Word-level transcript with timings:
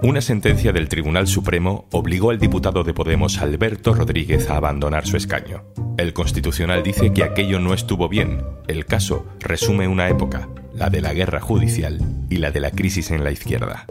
Una 0.00 0.20
sentencia 0.20 0.72
del 0.72 0.88
Tribunal 0.88 1.26
Supremo 1.26 1.88
obligó 1.90 2.30
al 2.30 2.38
diputado 2.38 2.84
de 2.84 2.94
Podemos 2.94 3.38
Alberto 3.38 3.94
Rodríguez 3.94 4.48
a 4.48 4.56
abandonar 4.56 5.08
su 5.08 5.16
escaño. 5.16 5.64
El 5.96 6.12
Constitucional 6.12 6.84
dice 6.84 7.12
que 7.12 7.24
aquello 7.24 7.58
no 7.58 7.74
estuvo 7.74 8.08
bien. 8.08 8.44
El 8.68 8.86
caso 8.86 9.26
resume 9.40 9.88
una 9.88 10.08
época, 10.08 10.48
la 10.72 10.88
de 10.88 11.00
la 11.00 11.14
guerra 11.14 11.40
judicial 11.40 11.98
y 12.30 12.36
la 12.36 12.52
de 12.52 12.60
la 12.60 12.70
crisis 12.70 13.10
en 13.10 13.24
la 13.24 13.32
izquierda. 13.32 13.86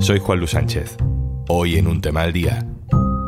Soy 0.00 0.18
Juan 0.18 0.38
Luis 0.38 0.52
Sánchez. 0.52 0.96
Hoy 1.46 1.76
en 1.76 1.88
un 1.88 2.00
tema 2.00 2.22
al 2.22 2.32
día, 2.32 2.66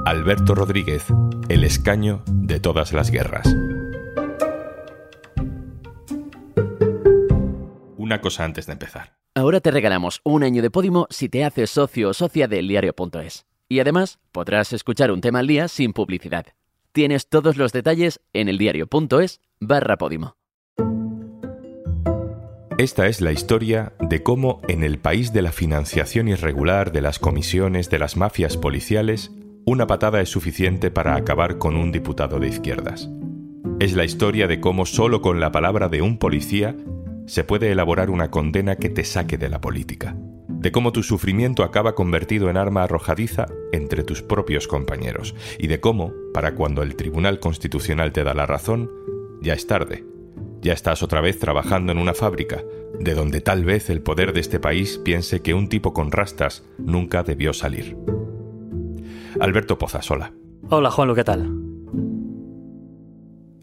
Alberto 0.06 0.54
Rodríguez, 0.54 1.04
el 1.50 1.64
escaño 1.64 2.22
de 2.26 2.60
todas 2.60 2.94
las 2.94 3.10
guerras. 3.10 3.54
Una 7.98 8.22
cosa 8.22 8.44
antes 8.44 8.64
de 8.64 8.72
empezar. 8.72 9.23
Ahora 9.36 9.60
te 9.60 9.72
regalamos 9.72 10.20
un 10.22 10.44
año 10.44 10.62
de 10.62 10.70
Podimo 10.70 11.08
si 11.10 11.28
te 11.28 11.44
haces 11.44 11.68
socio 11.68 12.10
o 12.10 12.14
socia 12.14 12.46
del 12.46 12.68
diario.es. 12.68 13.46
Y 13.68 13.80
además 13.80 14.20
podrás 14.30 14.72
escuchar 14.72 15.10
un 15.10 15.20
tema 15.20 15.40
al 15.40 15.48
día 15.48 15.66
sin 15.66 15.92
publicidad. 15.92 16.46
Tienes 16.92 17.28
todos 17.28 17.56
los 17.56 17.72
detalles 17.72 18.20
en 18.32 18.48
eldiario.es 18.48 19.40
barra 19.58 19.96
Podimo. 19.96 20.36
Esta 22.78 23.08
es 23.08 23.20
la 23.20 23.32
historia 23.32 23.94
de 23.98 24.22
cómo 24.22 24.60
en 24.68 24.84
el 24.84 25.00
país 25.00 25.32
de 25.32 25.42
la 25.42 25.50
financiación 25.50 26.28
irregular, 26.28 26.92
de 26.92 27.00
las 27.00 27.18
comisiones, 27.18 27.90
de 27.90 27.98
las 27.98 28.16
mafias 28.16 28.56
policiales, 28.56 29.32
una 29.66 29.88
patada 29.88 30.20
es 30.20 30.28
suficiente 30.28 30.92
para 30.92 31.16
acabar 31.16 31.58
con 31.58 31.74
un 31.74 31.90
diputado 31.90 32.38
de 32.38 32.46
izquierdas. 32.46 33.10
Es 33.80 33.94
la 33.94 34.04
historia 34.04 34.46
de 34.46 34.60
cómo 34.60 34.86
solo 34.86 35.20
con 35.22 35.40
la 35.40 35.50
palabra 35.50 35.88
de 35.88 36.02
un 36.02 36.18
policía 36.18 36.76
se 37.26 37.44
puede 37.44 37.70
elaborar 37.70 38.10
una 38.10 38.30
condena 38.30 38.76
que 38.76 38.90
te 38.90 39.04
saque 39.04 39.38
de 39.38 39.48
la 39.48 39.60
política, 39.60 40.16
de 40.48 40.72
cómo 40.72 40.92
tu 40.92 41.02
sufrimiento 41.02 41.62
acaba 41.62 41.94
convertido 41.94 42.50
en 42.50 42.56
arma 42.56 42.82
arrojadiza 42.82 43.46
entre 43.72 44.04
tus 44.04 44.22
propios 44.22 44.68
compañeros, 44.68 45.34
y 45.58 45.66
de 45.66 45.80
cómo, 45.80 46.12
para 46.32 46.54
cuando 46.54 46.82
el 46.82 46.96
Tribunal 46.96 47.40
Constitucional 47.40 48.12
te 48.12 48.24
da 48.24 48.34
la 48.34 48.46
razón, 48.46 48.90
ya 49.40 49.54
es 49.54 49.66
tarde. 49.66 50.04
Ya 50.60 50.72
estás 50.72 51.02
otra 51.02 51.20
vez 51.20 51.38
trabajando 51.38 51.92
en 51.92 51.98
una 51.98 52.14
fábrica, 52.14 52.62
de 52.98 53.14
donde 53.14 53.40
tal 53.40 53.64
vez 53.64 53.90
el 53.90 54.00
poder 54.00 54.32
de 54.32 54.40
este 54.40 54.60
país 54.60 54.98
piense 54.98 55.42
que 55.42 55.52
un 55.52 55.68
tipo 55.68 55.92
con 55.92 56.10
rastas 56.10 56.64
nunca 56.78 57.22
debió 57.22 57.52
salir. 57.52 57.96
Alberto 59.40 59.78
Pozasola. 59.78 60.32
Hola 60.70 60.90
Juanlo, 60.90 61.14
¿qué 61.14 61.24
tal? 61.24 61.63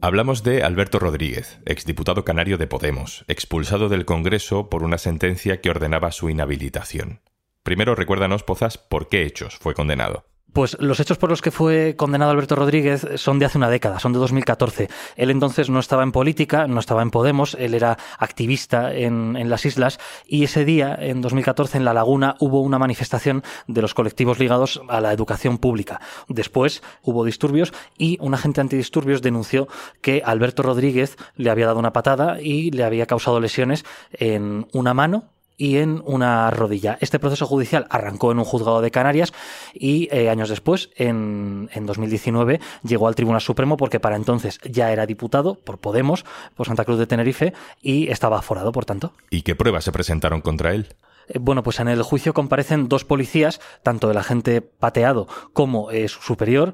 Hablamos 0.03 0.41
de 0.41 0.63
Alberto 0.63 0.97
Rodríguez, 0.97 1.59
exdiputado 1.63 2.25
canario 2.25 2.57
de 2.57 2.65
Podemos, 2.65 3.23
expulsado 3.27 3.87
del 3.87 4.03
Congreso 4.03 4.67
por 4.67 4.81
una 4.81 4.97
sentencia 4.97 5.61
que 5.61 5.69
ordenaba 5.69 6.11
su 6.11 6.27
inhabilitación. 6.31 7.21
Primero 7.61 7.93
recuérdanos, 7.93 8.41
Pozas, 8.41 8.79
por 8.79 9.09
qué 9.09 9.27
hechos 9.27 9.57
fue 9.57 9.75
condenado. 9.75 10.25
Pues 10.53 10.75
los 10.81 10.99
hechos 10.99 11.17
por 11.17 11.29
los 11.29 11.41
que 11.41 11.49
fue 11.49 11.95
condenado 11.95 12.31
Alberto 12.31 12.55
Rodríguez 12.55 13.07
son 13.15 13.39
de 13.39 13.45
hace 13.45 13.57
una 13.57 13.69
década, 13.69 13.99
son 13.99 14.11
de 14.11 14.19
2014. 14.19 14.89
Él 15.15 15.31
entonces 15.31 15.69
no 15.69 15.79
estaba 15.79 16.03
en 16.03 16.11
política, 16.11 16.67
no 16.67 16.79
estaba 16.81 17.01
en 17.01 17.09
Podemos, 17.09 17.55
él 17.57 17.73
era 17.73 17.97
activista 18.19 18.93
en, 18.93 19.37
en, 19.37 19.49
las 19.49 19.65
islas 19.65 19.97
y 20.27 20.43
ese 20.43 20.65
día, 20.65 20.97
en 20.99 21.21
2014, 21.21 21.77
en 21.77 21.85
La 21.85 21.93
Laguna, 21.93 22.35
hubo 22.39 22.61
una 22.61 22.79
manifestación 22.79 23.43
de 23.67 23.81
los 23.81 23.93
colectivos 23.93 24.39
ligados 24.39 24.81
a 24.89 24.99
la 24.99 25.13
educación 25.13 25.57
pública. 25.57 26.01
Después 26.27 26.83
hubo 27.01 27.23
disturbios 27.23 27.73
y 27.97 28.17
un 28.19 28.33
agente 28.33 28.59
antidisturbios 28.59 29.21
denunció 29.21 29.69
que 30.01 30.21
Alberto 30.25 30.63
Rodríguez 30.63 31.15
le 31.37 31.49
había 31.49 31.67
dado 31.67 31.79
una 31.79 31.93
patada 31.93 32.41
y 32.41 32.71
le 32.71 32.83
había 32.83 33.05
causado 33.05 33.39
lesiones 33.39 33.85
en 34.11 34.67
una 34.73 34.93
mano 34.93 35.29
y 35.61 35.77
en 35.77 36.01
una 36.07 36.49
rodilla. 36.49 36.97
Este 37.01 37.19
proceso 37.19 37.45
judicial 37.45 37.85
arrancó 37.91 38.31
en 38.31 38.39
un 38.39 38.45
juzgado 38.45 38.81
de 38.81 38.89
Canarias 38.89 39.31
y 39.75 40.09
eh, 40.11 40.27
años 40.31 40.49
después, 40.49 40.89
en, 40.95 41.69
en 41.71 41.85
2019, 41.85 42.59
llegó 42.81 43.07
al 43.07 43.13
Tribunal 43.13 43.41
Supremo 43.41 43.77
porque 43.77 43.99
para 43.99 44.15
entonces 44.15 44.59
ya 44.63 44.91
era 44.91 45.05
diputado 45.05 45.53
por 45.53 45.77
Podemos, 45.77 46.25
por 46.55 46.65
Santa 46.65 46.83
Cruz 46.83 46.97
de 46.97 47.05
Tenerife 47.05 47.53
y 47.79 48.09
estaba 48.09 48.39
aforado, 48.39 48.71
por 48.71 48.85
tanto. 48.85 49.13
¿Y 49.29 49.43
qué 49.43 49.53
pruebas 49.53 49.83
se 49.83 49.91
presentaron 49.91 50.41
contra 50.41 50.73
él? 50.73 50.95
Eh, 51.27 51.37
bueno, 51.39 51.61
pues 51.61 51.79
en 51.79 51.89
el 51.89 52.01
juicio 52.01 52.33
comparecen 52.33 52.89
dos 52.89 53.05
policías, 53.05 53.61
tanto 53.83 54.09
el 54.09 54.17
agente 54.17 54.61
pateado 54.61 55.27
como 55.53 55.91
eh, 55.91 56.07
su 56.07 56.23
superior, 56.23 56.73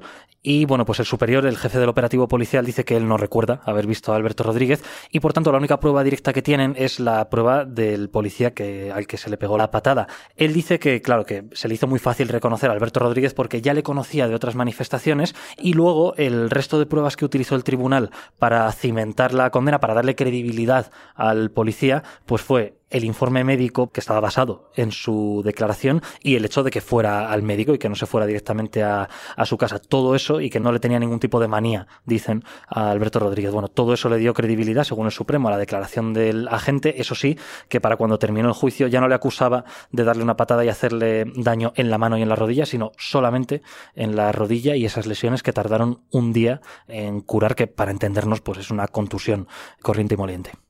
y 0.50 0.64
bueno, 0.64 0.86
pues 0.86 0.98
el 0.98 1.04
superior, 1.04 1.44
el 1.44 1.58
jefe 1.58 1.78
del 1.78 1.90
operativo 1.90 2.26
policial, 2.26 2.64
dice 2.64 2.82
que 2.82 2.96
él 2.96 3.06
no 3.06 3.18
recuerda 3.18 3.60
haber 3.66 3.86
visto 3.86 4.14
a 4.14 4.16
Alberto 4.16 4.44
Rodríguez 4.44 4.82
y 5.10 5.20
por 5.20 5.34
tanto 5.34 5.52
la 5.52 5.58
única 5.58 5.78
prueba 5.78 6.02
directa 6.02 6.32
que 6.32 6.40
tienen 6.40 6.72
es 6.78 7.00
la 7.00 7.28
prueba 7.28 7.66
del 7.66 8.08
policía 8.08 8.54
que, 8.54 8.90
al 8.90 9.06
que 9.06 9.18
se 9.18 9.28
le 9.28 9.36
pegó 9.36 9.58
la 9.58 9.70
patada. 9.70 10.08
Él 10.36 10.54
dice 10.54 10.78
que, 10.78 11.02
claro, 11.02 11.26
que 11.26 11.44
se 11.52 11.68
le 11.68 11.74
hizo 11.74 11.86
muy 11.86 11.98
fácil 11.98 12.28
reconocer 12.28 12.70
a 12.70 12.72
Alberto 12.72 12.98
Rodríguez 12.98 13.34
porque 13.34 13.60
ya 13.60 13.74
le 13.74 13.82
conocía 13.82 14.26
de 14.26 14.34
otras 14.34 14.54
manifestaciones 14.54 15.34
y 15.58 15.74
luego 15.74 16.14
el 16.16 16.48
resto 16.48 16.78
de 16.78 16.86
pruebas 16.86 17.18
que 17.18 17.26
utilizó 17.26 17.54
el 17.54 17.62
tribunal 17.62 18.10
para 18.38 18.72
cimentar 18.72 19.34
la 19.34 19.50
condena, 19.50 19.80
para 19.80 19.92
darle 19.92 20.14
credibilidad 20.14 20.90
al 21.14 21.50
policía, 21.50 22.04
pues 22.24 22.40
fue 22.40 22.78
el 22.90 23.04
informe 23.04 23.44
médico 23.44 23.90
que 23.92 24.00
estaba 24.00 24.20
basado 24.20 24.70
en 24.74 24.92
su 24.92 25.42
declaración 25.44 26.02
y 26.22 26.36
el 26.36 26.44
hecho 26.44 26.62
de 26.62 26.70
que 26.70 26.80
fuera 26.80 27.30
al 27.30 27.42
médico 27.42 27.74
y 27.74 27.78
que 27.78 27.88
no 27.88 27.94
se 27.94 28.06
fuera 28.06 28.26
directamente 28.26 28.82
a, 28.82 29.08
a, 29.36 29.46
su 29.46 29.58
casa. 29.58 29.78
Todo 29.78 30.14
eso 30.14 30.37
y 30.40 30.50
que 30.50 30.60
no 30.60 30.72
le 30.72 30.80
tenía 30.80 30.98
ningún 30.98 31.20
tipo 31.20 31.40
de 31.40 31.48
manía, 31.48 31.86
dicen 32.04 32.44
a 32.68 32.90
Alberto 32.90 33.18
Rodríguez. 33.18 33.52
Bueno, 33.52 33.68
todo 33.68 33.94
eso 33.94 34.08
le 34.08 34.18
dio 34.18 34.34
credibilidad, 34.34 34.84
según 34.84 35.06
el 35.06 35.12
Supremo, 35.12 35.48
a 35.48 35.50
la 35.50 35.58
declaración 35.58 36.12
del 36.14 36.48
agente. 36.48 37.00
Eso 37.00 37.14
sí, 37.14 37.38
que 37.68 37.80
para 37.80 37.96
cuando 37.96 38.18
terminó 38.18 38.48
el 38.48 38.54
juicio 38.54 38.86
ya 38.86 39.00
no 39.00 39.08
le 39.08 39.14
acusaba 39.14 39.64
de 39.90 40.04
darle 40.04 40.22
una 40.22 40.36
patada 40.36 40.64
y 40.64 40.68
hacerle 40.68 41.24
daño 41.36 41.72
en 41.76 41.90
la 41.90 41.98
mano 41.98 42.18
y 42.18 42.22
en 42.22 42.28
la 42.28 42.36
rodilla, 42.36 42.66
sino 42.66 42.92
solamente 42.96 43.62
en 43.94 44.16
la 44.16 44.32
rodilla 44.32 44.76
y 44.76 44.84
esas 44.84 45.06
lesiones 45.06 45.42
que 45.42 45.52
tardaron 45.52 46.00
un 46.10 46.32
día 46.32 46.60
en 46.86 47.20
curar, 47.20 47.54
que 47.54 47.66
para 47.66 47.90
entendernos, 47.90 48.40
pues 48.40 48.58
es 48.58 48.70
una 48.70 48.88
contusión 48.88 49.48
corriente 49.82 50.14
y 50.14 50.18
moliente. 50.18 50.67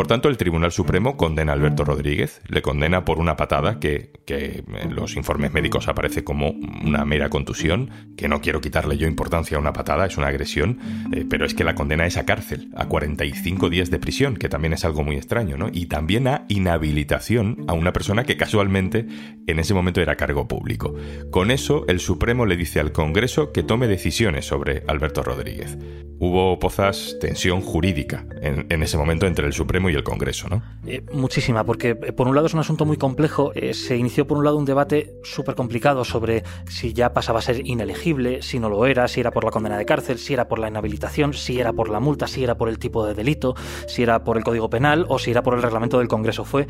Por 0.00 0.06
tanto, 0.06 0.30
el 0.30 0.38
Tribunal 0.38 0.72
Supremo 0.72 1.18
condena 1.18 1.52
a 1.52 1.56
Alberto 1.56 1.84
Rodríguez, 1.84 2.40
le 2.48 2.62
condena 2.62 3.04
por 3.04 3.18
una 3.18 3.36
patada 3.36 3.78
que, 3.78 4.12
que, 4.24 4.64
en 4.80 4.94
los 4.94 5.14
informes 5.14 5.52
médicos 5.52 5.88
aparece 5.88 6.24
como 6.24 6.52
una 6.82 7.04
mera 7.04 7.28
contusión, 7.28 7.90
que 8.16 8.26
no 8.26 8.40
quiero 8.40 8.62
quitarle 8.62 8.96
yo 8.96 9.06
importancia 9.06 9.58
a 9.58 9.60
una 9.60 9.74
patada, 9.74 10.06
es 10.06 10.16
una 10.16 10.28
agresión, 10.28 10.78
eh, 11.12 11.26
pero 11.28 11.44
es 11.44 11.52
que 11.52 11.64
la 11.64 11.74
condena 11.74 12.06
es 12.06 12.16
a 12.16 12.24
cárcel, 12.24 12.70
a 12.76 12.86
45 12.86 13.68
días 13.68 13.90
de 13.90 13.98
prisión, 13.98 14.38
que 14.38 14.48
también 14.48 14.72
es 14.72 14.86
algo 14.86 15.04
muy 15.04 15.16
extraño, 15.16 15.58
¿no? 15.58 15.68
Y 15.70 15.84
también 15.84 16.28
a 16.28 16.46
inhabilitación 16.48 17.66
a 17.68 17.74
una 17.74 17.92
persona 17.92 18.24
que 18.24 18.38
casualmente 18.38 19.06
en 19.46 19.58
ese 19.58 19.74
momento 19.74 20.00
era 20.00 20.16
cargo 20.16 20.48
público. 20.48 20.94
Con 21.30 21.50
eso, 21.50 21.84
el 21.88 22.00
Supremo 22.00 22.46
le 22.46 22.56
dice 22.56 22.80
al 22.80 22.92
Congreso 22.92 23.52
que 23.52 23.62
tome 23.62 23.86
decisiones 23.86 24.46
sobre 24.46 24.82
Alberto 24.86 25.22
Rodríguez. 25.22 25.76
Hubo, 26.22 26.58
pozas, 26.58 27.16
tensión 27.20 27.60
jurídica 27.60 28.26
en, 28.42 28.66
en 28.68 28.82
ese 28.82 28.98
momento 28.98 29.26
entre 29.26 29.46
el 29.46 29.52
Supremo 29.54 29.89
y 29.90 29.94
el 29.94 30.02
Congreso, 30.02 30.48
¿no? 30.48 30.62
Eh, 30.86 31.02
muchísima, 31.12 31.64
porque 31.64 31.90
eh, 31.90 32.12
por 32.12 32.28
un 32.28 32.34
lado 32.34 32.46
es 32.46 32.54
un 32.54 32.60
asunto 32.60 32.84
muy 32.84 32.96
complejo. 32.96 33.52
Eh, 33.54 33.74
se 33.74 33.96
inició 33.96 34.26
por 34.26 34.38
un 34.38 34.44
lado 34.44 34.56
un 34.56 34.64
debate 34.64 35.14
súper 35.22 35.54
complicado 35.54 36.04
sobre 36.04 36.44
si 36.68 36.92
ya 36.92 37.12
pasaba 37.12 37.40
a 37.40 37.42
ser 37.42 37.66
inelegible, 37.66 38.42
si 38.42 38.58
no 38.58 38.68
lo 38.68 38.86
era, 38.86 39.08
si 39.08 39.20
era 39.20 39.30
por 39.30 39.44
la 39.44 39.50
condena 39.50 39.76
de 39.76 39.84
cárcel, 39.86 40.18
si 40.18 40.34
era 40.34 40.48
por 40.48 40.58
la 40.58 40.68
inhabilitación, 40.68 41.34
si 41.34 41.60
era 41.60 41.72
por 41.72 41.90
la 41.90 42.00
multa, 42.00 42.26
si 42.26 42.44
era 42.44 42.56
por 42.56 42.68
el 42.68 42.78
tipo 42.78 43.06
de 43.06 43.14
delito, 43.14 43.54
si 43.86 44.02
era 44.02 44.24
por 44.24 44.36
el 44.36 44.44
Código 44.44 44.70
Penal 44.70 45.06
o 45.08 45.18
si 45.18 45.30
era 45.30 45.42
por 45.42 45.54
el 45.54 45.62
reglamento 45.62 45.98
del 45.98 46.08
Congreso. 46.08 46.44
Fue 46.44 46.66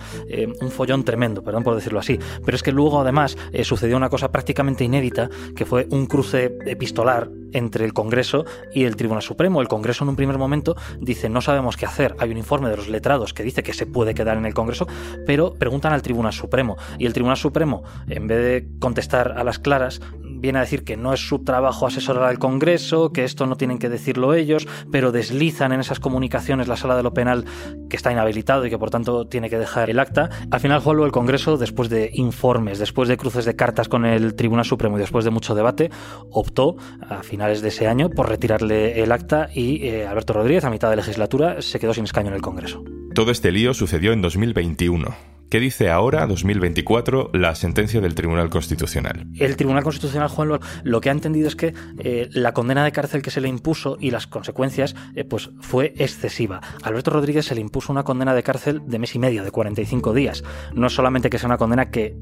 un 0.61 0.71
follón 0.71 1.05
tremendo, 1.05 1.43
perdón 1.43 1.63
por 1.63 1.75
decirlo 1.75 1.99
así. 1.99 2.19
Pero 2.45 2.57
es 2.57 2.63
que 2.63 2.73
luego 2.73 3.01
además 3.01 3.37
sucedió 3.63 3.97
una 3.97 4.09
cosa 4.09 4.31
prácticamente 4.31 4.85
inédita, 4.85 5.29
que 5.55 5.65
fue 5.65 5.87
un 5.91 6.07
cruce 6.07 6.57
epistolar 6.67 7.31
entre 7.53 7.85
el 7.85 7.93
Congreso 7.93 8.45
y 8.75 8.85
el 8.85 8.97
Tribunal 8.97 9.23
Supremo. 9.23 9.61
El 9.61 9.69
Congreso 9.69 10.05
en 10.05 10.11
un 10.11 10.17
primer 10.17 10.39
momento 10.39 10.77
dice 11.01 11.29
no 11.29 11.41
sabemos 11.41 11.77
qué 11.77 11.87
hacer. 11.87 12.17
Hay 12.19 12.31
un 12.31 12.39
informe 12.39 12.71
de 12.71 12.77
los 12.77 12.89
letrados 12.89 13.35
que 13.35 13.43
dice 13.43 13.63
que 13.63 13.73
se 13.73 13.87
puede 13.87 14.15
quedar 14.15 14.37
en 14.37 14.47
el 14.47 14.55
Congreso, 14.55 14.87
pero 15.27 15.55
preguntan 15.55 15.93
al 15.93 16.03
Tribunal 16.03 16.33
Supremo. 16.33 16.77
Y 16.99 17.07
el 17.07 17.13
Tribunal 17.13 17.37
Supremo, 17.37 17.83
en 18.09 18.27
vez 18.27 18.39
de 18.39 18.69
contestar 18.79 19.33
a 19.37 19.45
las 19.45 19.59
claras, 19.59 20.01
viene 20.41 20.59
a 20.59 20.63
decir 20.63 20.85
que 20.85 20.97
no 20.97 21.13
es 21.13 21.21
su 21.21 21.41
trabajo 21.41 21.87
asesorar 21.87 22.25
al 22.25 22.39
Congreso, 22.39 23.13
que 23.13 23.25
esto 23.25 23.47
no 23.47 23.57
tienen 23.57 23.79
que 23.79 23.89
decirlo 23.89 24.35
ellos, 24.35 24.67
pero 24.91 25.13
deslizan 25.13 25.73
en 25.73 25.81
esas 25.81 26.01
comunicaciones 26.01 26.69
la 26.69 26.77
sala 26.77 26.97
de 26.97 27.03
lo 27.03 27.13
penal 27.13 27.45
que 27.89 27.97
está 27.97 28.13
inhabilitado 28.13 28.67
y 28.67 28.71
que 28.71 28.79
por 28.79 28.91
tanto 28.91 29.27
tiene 29.27 29.51
que 29.51 29.59
dejar 29.59 29.91
el 29.91 29.99
acta. 29.99 30.31
Al 30.51 30.61
final, 30.61 30.81
Juanlo, 30.81 31.05
el 31.05 31.13
Congreso, 31.13 31.57
después 31.57 31.89
de 31.89 32.11
informes, 32.15 32.79
después 32.79 33.09
de 33.09 33.17
cruces 33.17 33.45
de 33.45 33.57
cartas 33.57 33.89
con 33.89 34.05
el 34.05 34.35
Tribunal 34.35 34.65
Supremo 34.65 34.97
y 34.97 35.01
después 35.01 35.25
de 35.25 35.31
mucho 35.31 35.55
debate, 35.55 35.91
optó 36.31 36.77
a 37.01 37.23
finales 37.23 37.63
de 37.63 37.69
ese 37.69 37.87
año 37.87 38.11
por 38.11 38.29
retirarle 38.29 39.03
el 39.03 39.13
acta 39.13 39.49
y 39.55 39.87
eh, 39.87 40.07
Alberto 40.07 40.33
Rodríguez, 40.33 40.65
a 40.65 40.71
mitad 40.71 40.91
de 40.91 40.97
legislatura, 40.97 41.61
se 41.63 41.79
quedó 41.79 41.95
sin 41.95 42.05
escaño 42.05 42.29
en 42.29 42.35
el 42.35 42.43
Congreso. 42.43 42.85
Todo 43.15 43.31
este 43.31 43.53
lío 43.53 43.75
sucedió 43.75 44.13
en 44.13 44.23
2021. 44.23 45.40
¿Qué 45.51 45.59
dice 45.59 45.91
ahora, 45.91 46.29
2024, 46.29 47.31
la 47.35 47.57
sentencia 47.57 48.01
del 48.01 48.15
Tribunal 48.15 48.51
Constitucional? 48.51 49.27
El 49.37 49.57
Tribunal 49.57 49.83
Constitucional, 49.83 50.29
Juan, 50.29 50.61
lo, 50.85 51.01
que 51.01 51.09
ha 51.09 51.13
entendido 51.13 51.49
es 51.49 51.57
que 51.57 51.75
eh, 51.99 52.29
la 52.31 52.53
condena 52.53 52.85
de 52.85 52.93
cárcel 52.93 53.21
que 53.21 53.33
se 53.33 53.41
le 53.41 53.49
impuso 53.49 53.97
y 53.99 54.13
las 54.13 54.29
consecuencias 54.29 54.95
eh, 55.17 55.25
pues 55.25 55.51
fue 55.59 55.93
excesiva. 55.97 56.61
Alberto 56.85 57.11
Rodríguez 57.11 57.47
se 57.47 57.57
le 57.57 57.63
impuso 57.63 57.93
una 57.93 58.05
condena 58.05 58.33
de 58.33 58.45
cárcel 58.45 58.83
de 58.87 59.01
mes 59.01 59.17
y 59.17 59.19
medio, 59.19 59.43
de 59.43 59.51
45 59.51 60.15
días. 60.15 60.45
No 60.73 60.87
es 60.87 60.93
solamente 60.93 61.31
que 61.31 61.41
sea 61.41 61.49
una 61.49 61.59
condena 61.59 61.91
que 61.91 62.17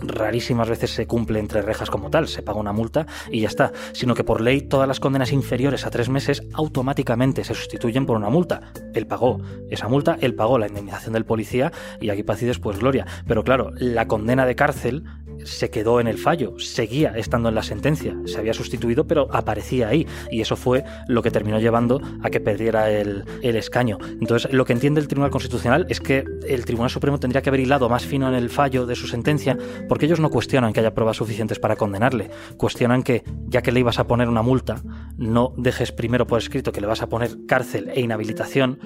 rarísimas 0.00 0.68
veces 0.68 0.90
se 0.90 1.06
cumple 1.06 1.38
entre 1.38 1.62
rejas 1.62 1.90
como 1.90 2.10
tal, 2.10 2.28
se 2.28 2.42
paga 2.42 2.58
una 2.58 2.72
multa 2.72 3.06
y 3.30 3.40
ya 3.40 3.48
está, 3.48 3.72
sino 3.92 4.14
que 4.14 4.24
por 4.24 4.40
ley 4.40 4.62
todas 4.62 4.88
las 4.88 5.00
condenas 5.00 5.32
inferiores 5.32 5.86
a 5.86 5.90
tres 5.90 6.08
meses 6.08 6.42
automáticamente 6.54 7.44
se 7.44 7.54
sustituyen 7.54 8.06
por 8.06 8.16
una 8.16 8.30
multa. 8.30 8.72
Él 8.94 9.06
pagó 9.06 9.40
esa 9.70 9.88
multa, 9.88 10.16
él 10.20 10.34
pagó 10.34 10.58
la 10.58 10.68
indemnización 10.68 11.12
del 11.12 11.24
policía 11.24 11.72
y 12.00 12.10
aquí 12.10 12.22
paz 12.22 12.42
y 12.42 12.46
después 12.46 12.78
gloria. 12.78 13.06
Pero 13.26 13.44
claro, 13.44 13.72
la 13.76 14.06
condena 14.06 14.46
de 14.46 14.56
cárcel 14.56 15.04
se 15.44 15.70
quedó 15.70 16.00
en 16.00 16.06
el 16.06 16.18
fallo, 16.18 16.58
seguía 16.58 17.12
estando 17.16 17.48
en 17.48 17.54
la 17.54 17.62
sentencia, 17.62 18.16
se 18.26 18.38
había 18.38 18.54
sustituido 18.54 19.06
pero 19.06 19.28
aparecía 19.32 19.88
ahí 19.88 20.06
y 20.30 20.40
eso 20.40 20.56
fue 20.56 20.84
lo 21.08 21.22
que 21.22 21.30
terminó 21.30 21.58
llevando 21.58 22.00
a 22.22 22.30
que 22.30 22.40
perdiera 22.40 22.90
el, 22.90 23.24
escaño. 23.42 23.98
Entonces 24.20 24.52
lo 24.52 24.64
que 24.64 24.72
entiende 24.72 25.00
el 25.00 25.08
Tribunal 25.08 25.30
Constitucional 25.30 25.86
es 25.88 26.00
que 26.00 26.24
el 26.48 26.64
Tribunal 26.64 26.90
Supremo 26.90 27.18
tendría 27.18 27.42
que 27.42 27.50
haber 27.50 27.60
hilado 27.60 27.88
más 27.88 28.04
fino 28.04 28.28
en 28.28 28.34
el 28.34 28.48
fallo 28.48 28.86
de 28.86 28.94
su 28.94 29.06
sentencia 29.06 29.56
porque 29.88 30.06
ellos 30.06 30.20
no 30.20 30.30
cuestionan 30.30 30.72
que 30.72 30.80
haya 30.80 30.94
pruebas 30.94 31.16
suficientes 31.16 31.58
para 31.58 31.76
condenarle, 31.76 32.30
cuestionan 32.56 33.02
que 33.02 33.24
ya 33.46 33.62
que 33.62 33.72
le 33.72 33.80
ibas 33.80 33.98
a 33.98 34.06
poner 34.06 34.28
una 34.28 34.42
multa, 34.42 34.82
no 35.16 35.52
dejes 35.56 35.92
primero 35.92 36.26
por 36.26 36.38
escrito 36.38 36.72
que 36.72 36.80
le 36.80 36.86
vas 36.86 37.02
a 37.02 37.08
poner 37.08 37.30
cárcel 37.46 37.90
e 37.94 38.00
inhabilitación 38.00 38.78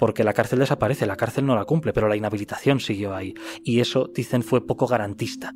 porque 0.00 0.24
la 0.24 0.32
cárcel 0.32 0.60
desaparece, 0.60 1.04
la 1.04 1.16
cárcel 1.16 1.44
no 1.44 1.54
la 1.54 1.66
cumple, 1.66 1.92
pero 1.92 2.08
la 2.08 2.16
inhabilitación 2.16 2.80
siguió 2.80 3.14
ahí. 3.14 3.34
Y 3.62 3.80
eso, 3.80 4.10
dicen, 4.14 4.42
fue 4.42 4.66
poco 4.66 4.86
garantista. 4.86 5.52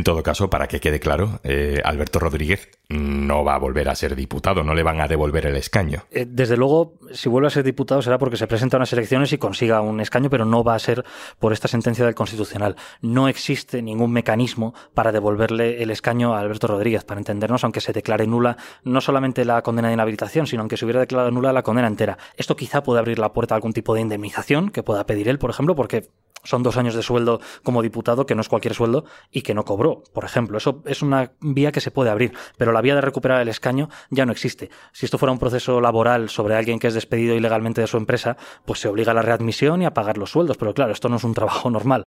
En 0.00 0.04
todo 0.04 0.22
caso, 0.22 0.48
para 0.48 0.66
que 0.66 0.80
quede 0.80 0.98
claro, 0.98 1.40
eh, 1.44 1.78
Alberto 1.84 2.18
Rodríguez 2.18 2.70
no 2.88 3.44
va 3.44 3.54
a 3.54 3.58
volver 3.58 3.86
a 3.90 3.94
ser 3.94 4.16
diputado, 4.16 4.64
no 4.64 4.72
le 4.72 4.82
van 4.82 4.98
a 4.98 5.06
devolver 5.06 5.44
el 5.44 5.56
escaño. 5.56 6.04
Eh, 6.10 6.24
desde 6.26 6.56
luego, 6.56 6.94
si 7.12 7.28
vuelve 7.28 7.48
a 7.48 7.50
ser 7.50 7.64
diputado 7.64 8.00
será 8.00 8.16
porque 8.16 8.38
se 8.38 8.46
presenta 8.46 8.78
a 8.78 8.78
unas 8.78 8.94
elecciones 8.94 9.30
y 9.34 9.36
consiga 9.36 9.82
un 9.82 10.00
escaño, 10.00 10.30
pero 10.30 10.46
no 10.46 10.64
va 10.64 10.74
a 10.74 10.78
ser 10.78 11.04
por 11.38 11.52
esta 11.52 11.68
sentencia 11.68 12.06
del 12.06 12.14
Constitucional. 12.14 12.76
No 13.02 13.28
existe 13.28 13.82
ningún 13.82 14.10
mecanismo 14.10 14.72
para 14.94 15.12
devolverle 15.12 15.82
el 15.82 15.90
escaño 15.90 16.34
a 16.34 16.40
Alberto 16.40 16.66
Rodríguez, 16.66 17.04
para 17.04 17.20
entendernos, 17.20 17.62
aunque 17.62 17.82
se 17.82 17.92
declare 17.92 18.26
nula 18.26 18.56
no 18.84 19.02
solamente 19.02 19.44
la 19.44 19.60
condena 19.60 19.88
de 19.88 19.94
inhabilitación, 19.94 20.46
sino 20.46 20.62
aunque 20.62 20.78
se 20.78 20.86
hubiera 20.86 21.00
declarado 21.00 21.30
nula 21.30 21.52
la 21.52 21.62
condena 21.62 21.88
entera. 21.88 22.16
Esto 22.38 22.56
quizá 22.56 22.82
puede 22.82 23.00
abrir 23.00 23.18
la 23.18 23.34
puerta 23.34 23.54
a 23.54 23.56
algún 23.56 23.74
tipo 23.74 23.92
de 23.92 24.00
indemnización 24.00 24.70
que 24.70 24.82
pueda 24.82 25.04
pedir 25.04 25.28
él, 25.28 25.38
por 25.38 25.50
ejemplo, 25.50 25.74
porque 25.74 26.08
son 26.44 26.62
dos 26.62 26.76
años 26.76 26.94
de 26.94 27.02
sueldo 27.02 27.40
como 27.62 27.82
diputado, 27.82 28.26
que 28.26 28.34
no 28.34 28.40
es 28.40 28.48
cualquier 28.48 28.74
sueldo, 28.74 29.04
y 29.30 29.42
que 29.42 29.54
no 29.54 29.64
cobró, 29.64 29.89
por 30.12 30.24
ejemplo. 30.24 30.58
Eso 30.58 30.82
es 30.86 31.02
una 31.02 31.32
vía 31.40 31.72
que 31.72 31.80
se 31.80 31.90
puede 31.90 32.10
abrir, 32.10 32.32
pero 32.56 32.72
la 32.72 32.80
vía 32.80 32.94
de 32.94 33.00
recuperar 33.00 33.40
el 33.40 33.48
escaño 33.48 33.88
ya 34.10 34.26
no 34.26 34.32
existe. 34.32 34.70
Si 34.92 35.04
esto 35.06 35.18
fuera 35.18 35.32
un 35.32 35.38
proceso 35.38 35.80
laboral 35.80 36.28
sobre 36.28 36.56
alguien 36.56 36.78
que 36.78 36.88
es 36.88 36.94
despedido 36.94 37.34
ilegalmente 37.34 37.80
de 37.80 37.86
su 37.86 37.96
empresa, 37.96 38.36
pues 38.64 38.80
se 38.80 38.88
obliga 38.88 39.12
a 39.12 39.14
la 39.14 39.22
readmisión 39.22 39.82
y 39.82 39.86
a 39.86 39.94
pagar 39.94 40.18
los 40.18 40.30
sueldos, 40.30 40.56
pero 40.56 40.74
claro, 40.74 40.92
esto 40.92 41.08
no 41.08 41.16
es 41.16 41.24
un 41.24 41.34
trabajo 41.34 41.70
normal. 41.70 42.04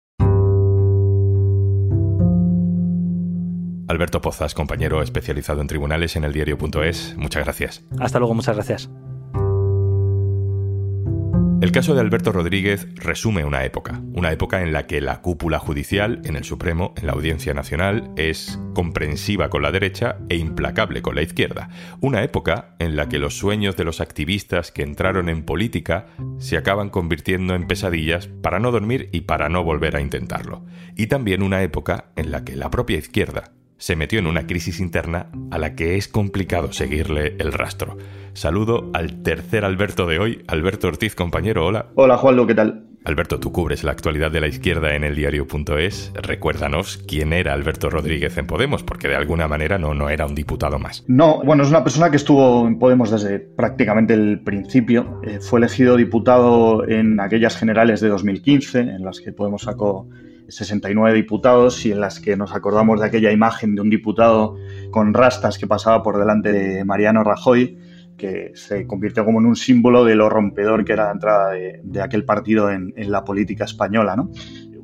Alberto 3.89 4.23
Pozas, 4.23 4.55
compañero 4.55 5.03
especializado 5.03 5.61
en 5.61 5.67
tribunales 5.67 6.17
en 6.17 6.25
el 6.25 6.33
diario.es, 6.33 7.15
muchas 7.19 7.45
gracias. 7.45 7.85
Hasta 7.99 8.19
luego, 8.19 8.35
muchas 8.35 8.55
gracias. 8.57 8.89
El 11.63 11.71
caso 11.71 11.95
de 11.95 12.01
Alberto 12.01 12.33
Rodríguez 12.33 12.89
resume 12.97 13.45
una 13.45 13.65
época, 13.65 14.01
una 14.15 14.33
época 14.33 14.63
en 14.63 14.73
la 14.73 14.89
que 14.89 15.01
la 15.01 15.21
cúpula 15.21 15.61
judicial 15.61 16.21
en 16.25 16.35
el 16.35 16.43
Supremo, 16.43 16.93
en 16.97 17.07
la 17.07 17.13
Audiencia 17.13 17.55
Nacional, 17.55 18.11
es 18.17 18.59
comprensiva 18.75 19.49
con 19.49 19.63
la 19.63 19.71
derecha 19.71 20.17
e 20.29 20.35
implacable 20.35 21.03
con 21.03 21.15
la 21.15 21.23
izquierda. 21.23 21.69
Una 22.01 22.25
época 22.25 22.75
en 22.81 22.97
la 22.97 23.09
que 23.09 23.21
los 23.21 23.39
sueños 23.39 23.77
de 23.77 23.85
los 23.85 24.01
activistas 24.01 24.73
que 24.73 24.83
entraron 24.83 25.29
en 25.29 25.45
política 25.45 26.07
se 26.39 26.57
acaban 26.57 26.91
convirtiendo 26.91 27.55
en 27.55 27.69
pesadillas 27.69 28.27
para 28.27 28.59
no 28.59 28.73
dormir 28.73 29.09
y 29.13 29.21
para 29.21 29.49
no 29.49 29.63
volver 29.63 29.95
a 29.95 30.01
intentarlo. 30.01 30.65
Y 30.97 31.07
también 31.07 31.45
una 31.45 31.63
época 31.63 32.07
en 32.17 32.33
la 32.33 32.45
que 32.45 32.57
la 32.57 32.71
propia 32.71 32.99
izquierda 32.99 33.53
se 33.83 33.97
metió 33.97 34.21
en 34.21 34.29
una 34.29 34.47
crisis 34.47 34.79
interna 34.79 35.27
a 35.51 35.59
la 35.59 35.75
que 35.75 35.97
es 35.97 36.07
complicado 36.07 36.73
seguirle 36.73 37.35
el 37.41 37.53
rastro. 37.53 37.99
Saludo 38.33 38.93
al 38.95 39.25
tercer 39.25 39.65
Alberto 39.65 40.07
de 40.07 40.21
hoy, 40.21 40.45
Alberto 40.47 40.87
Ortiz, 40.87 41.17
compañero, 41.17 41.67
hola. 41.67 41.87
Hola 41.97 42.17
Juanlo, 42.17 42.47
¿qué 42.47 42.55
tal? 42.55 42.85
Alberto, 43.05 43.41
tú 43.41 43.51
cubres 43.51 43.83
la 43.83 43.91
actualidad 43.91 44.31
de 44.31 44.41
la 44.41 44.47
izquierda 44.47 44.95
en 44.95 45.03
el 45.03 45.17
diario.es. 45.17 46.13
Recuérdanos 46.15 47.03
quién 47.09 47.33
era 47.33 47.55
Alberto 47.55 47.91
Rodríguez 47.91 48.39
en 48.39 48.47
Podemos, 48.47 48.85
porque 48.85 49.09
de 49.09 49.17
alguna 49.17 49.49
manera 49.49 49.79
no, 49.79 49.95
no 49.95 50.09
era 50.09 50.27
un 50.27 50.37
diputado 50.37 50.79
más. 50.79 51.05
No, 51.09 51.43
bueno, 51.43 51.65
es 51.65 51.69
una 51.69 51.83
persona 51.83 52.09
que 52.09 52.19
estuvo 52.19 52.65
en 52.69 52.79
Podemos 52.79 53.11
desde 53.11 53.41
prácticamente 53.41 54.15
el 54.15 54.39
principio. 54.45 55.21
Eh, 55.25 55.41
fue 55.41 55.59
elegido 55.59 55.97
diputado 55.97 56.89
en 56.89 57.19
aquellas 57.19 57.57
generales 57.57 58.01
de 58.01 58.11
2015, 58.11 58.79
en 58.79 59.03
las 59.03 59.19
que 59.19 59.33
Podemos 59.33 59.63
sacó 59.63 60.07
69 60.53 61.15
diputados 61.15 61.85
y 61.87 61.93
en 61.93 62.01
las 62.01 62.21
que 62.21 62.37
nos 62.37 62.55
acordamos 62.55 63.01
de 63.01 63.07
aquella 63.07 63.33
imagen 63.33 63.75
de 63.75 63.81
un 63.81 63.91
diputado 63.91 64.57
con 64.91 65.15
rastas 65.15 65.59
que 65.59 65.67
pasaba 65.67 66.03
por 66.03 66.19
delante 66.19 66.53
de 66.53 66.85
Mariano 66.85 67.25
Rajoy, 67.25 67.79
que 68.19 68.53
se 68.55 68.87
convirtió 68.87 69.25
como 69.25 69.41
en 69.41 69.47
un 69.47 69.57
símbolo 69.57 70.05
de 70.05 70.15
lo 70.15 70.29
rompedor 70.29 70.85
que 70.85 70.93
era 70.93 71.07
la 71.07 71.13
entrada 71.13 71.51
de, 71.51 72.03
aquel 72.03 72.25
partido 72.25 72.71
en, 72.71 72.93
en, 72.97 73.11
la 73.11 73.25
política 73.25 73.65
española. 73.65 74.15
¿no? 74.15 74.31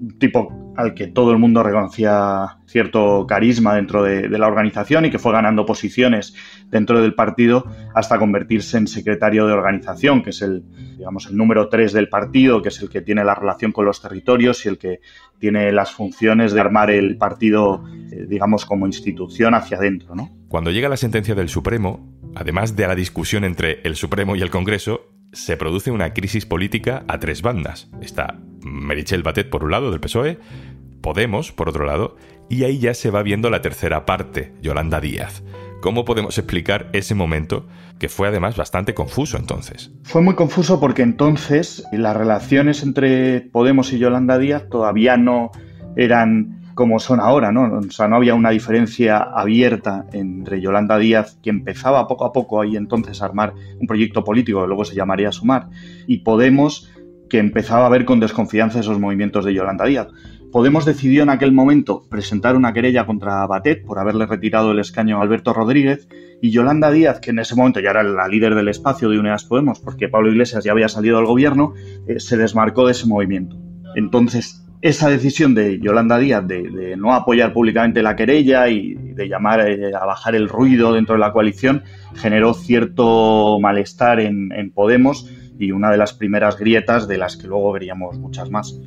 Un 0.00 0.19
tipo 0.19 0.73
al 0.77 0.95
que 0.95 1.09
todo 1.09 1.33
el 1.33 1.39
mundo 1.39 1.62
reconocía 1.62 2.59
cierto 2.67 3.27
carisma 3.27 3.75
dentro 3.75 4.05
de, 4.05 4.29
la 4.29 4.47
organización 4.47 5.06
y 5.06 5.11
que 5.11 5.19
fue 5.19 5.33
ganando 5.33 5.67
posiciones 5.67 6.35
dentro 6.71 7.03
del 7.03 7.15
partido 7.15 7.65
hasta 7.95 8.19
convertirse 8.19 8.79
en 8.79 8.87
secretario 8.87 9.47
de 9.49 9.55
organización, 9.55 10.23
que 10.23 10.31
es 10.31 10.41
el, 10.41 10.62
digamos, 10.97 11.27
el 11.27 11.37
número 11.37 11.69
tres 11.69 11.93
del 11.93 12.09
partido, 12.09 12.62
que 12.62 12.69
es 12.69 12.81
el 12.81 12.91
que 12.91 13.00
tiene 13.00 13.25
la 13.25 13.35
relación 13.35 13.73
con 13.73 13.87
los 13.87 14.00
territorios 14.00 14.65
y 14.67 14.69
el 14.69 14.79
que 14.79 15.00
tiene 15.41 15.73
las 15.73 15.91
funciones 15.91 16.53
de 16.53 16.61
armar 16.61 16.91
el 16.91 17.17
partido, 17.17 17.85
eh, 18.12 18.27
digamos, 18.29 18.65
como 18.65 18.87
institución 18.87 19.55
hacia 19.55 19.79
adentro. 19.79 20.15
¿no? 20.15 20.31
Cuando 20.49 20.71
llega 20.71 20.89
la 20.89 20.97
sentencia 20.97 21.35
del 21.35 21.49
Supremo, 21.49 22.09
además 22.37 22.77
de 22.77 22.87
la 22.87 22.94
discusión 22.94 23.44
entre 23.44 23.81
el 23.83 23.97
Supremo 23.97 24.37
y 24.37 24.43
el 24.43 24.51
Congreso, 24.51 25.09
se 25.33 25.56
produce 25.56 25.91
una 25.91 26.15
crisis 26.15 26.47
política 26.47 27.05
a 27.09 27.19
tres 27.19 27.43
bandas. 27.43 27.91
Está 28.01 28.39
Merichel 28.62 29.22
Batet 29.22 29.50
por 29.50 29.64
un 29.64 29.70
lado 29.70 29.90
del 29.90 30.00
PSOE, 30.00 30.38
Podemos 31.00 31.52
por 31.52 31.69
otro 31.69 31.84
lado, 31.84 32.16
y 32.49 32.64
ahí 32.64 32.78
ya 32.78 32.93
se 32.94 33.10
va 33.10 33.22
viendo 33.22 33.50
la 33.50 33.62
tercera 33.62 34.05
parte, 34.05 34.52
Yolanda 34.60 35.00
Díaz. 35.00 35.43
¿Cómo 35.81 36.05
podemos 36.05 36.37
explicar 36.38 36.88
ese 36.93 37.14
momento 37.14 37.66
que 38.00 38.08
fue 38.08 38.26
además 38.26 38.56
bastante 38.56 38.94
confuso 38.94 39.37
entonces? 39.37 39.93
Fue 40.02 40.22
muy 40.22 40.34
confuso 40.34 40.81
porque 40.81 41.03
entonces 41.03 41.84
las 41.93 42.17
relaciones 42.17 42.82
entre 42.82 43.43
Podemos 43.43 43.93
y 43.93 43.98
Yolanda 43.98 44.38
Díaz 44.38 44.69
todavía 44.69 45.17
no 45.17 45.53
eran 45.94 46.58
como 46.79 47.00
son 47.00 47.19
ahora, 47.19 47.50
¿no? 47.50 47.79
O 47.79 47.91
sea, 47.91 48.06
no 48.06 48.15
había 48.15 48.36
una 48.36 48.50
diferencia 48.50 49.19
abierta 49.19 50.06
entre 50.12 50.60
Yolanda 50.60 50.96
Díaz, 50.96 51.36
que 51.43 51.50
empezaba 51.50 52.06
poco 52.06 52.24
a 52.24 52.32
poco 52.32 52.60
ahí 52.60 52.77
entonces 52.77 53.20
a 53.20 53.24
armar 53.24 53.53
un 53.81 53.86
proyecto 53.88 54.22
político 54.22 54.60
que 54.60 54.69
luego 54.69 54.84
se 54.84 54.94
llamaría 54.94 55.32
Sumar, 55.32 55.70
y 56.06 56.19
Podemos, 56.19 56.88
que 57.29 57.39
empezaba 57.39 57.87
a 57.87 57.91
ver 57.91 58.05
con 58.05 58.20
desconfianza 58.20 58.81
esos 58.81 58.99
movimientos 58.99 59.44
de 59.44 59.55
Yolanda 59.55 59.85
Díaz. 59.85 60.08
Podemos 60.51 60.87
decidió 60.87 61.25
en 61.25 61.29
aquel 61.29 61.53
momento 61.53 62.05
presentar 62.08 62.56
una 62.56 62.73
querella 62.73 63.05
contra 63.05 63.47
Batet 63.47 63.85
por 63.85 63.99
haberle 63.99 64.25
retirado 64.25 64.73
el 64.73 64.79
escaño 64.79 65.19
a 65.19 65.23
Alberto 65.23 65.53
Rodríguez 65.53 66.08
y 66.41 66.51
Yolanda 66.51 66.91
Díaz, 66.91 67.20
que 67.20 67.31
en 67.31 67.39
ese 67.39 67.55
momento 67.55 67.81
ya 67.81 67.91
era 67.91 68.03
la 68.03 68.29
líder 68.29 68.55
del 68.55 68.69
espacio 68.69 69.11
de 69.11 69.19
Unidas 69.19 69.44
Podemos, 69.44 69.81
porque 69.81 70.08
Pablo 70.08 70.31
Iglesias 70.31 70.65
ya 70.65 70.73
había 70.73 70.89
salido 70.89 71.19
del 71.19 71.27
gobierno, 71.27 71.75
eh, 72.06 72.19
se 72.19 72.39
desmarcó 72.39 72.87
de 72.87 72.93
ese 72.93 73.06
movimiento. 73.06 73.56
Entonces, 73.94 74.65
esa 74.81 75.11
decisión 75.11 75.55
de 75.55 75.81
Yolanda 75.81 76.19
Díaz 76.19 76.47
de, 76.47 76.97
no 76.97 77.13
apoyar 77.13 77.53
públicamente 77.53 78.03
la 78.03 78.17
querella 78.17 78.69
y 78.69 78.94
de 78.94 79.29
llamar 79.29 79.69
eh, 79.69 79.91
a 79.94 80.06
bajar 80.06 80.35
el 80.35 80.49
ruido 80.49 80.94
dentro 80.94 81.17
de 81.17 81.20
la 81.20 81.32
coalición 81.32 81.82
generó 82.15 82.55
cierto 82.55 83.58
malestar 83.61 84.20
en, 84.20 84.53
en 84.53 84.70
Podemos 84.70 85.29
y 85.58 85.72
una 85.72 85.91
de 85.91 85.96
las 85.98 86.12
primeras 86.12 86.58
grietas 86.58 87.08
de 87.08 87.19
las 87.19 87.36
que 87.36 87.46
luego 87.46 87.72
veríamos 87.72 88.19
muchas 88.19 88.50
más. 88.50 88.79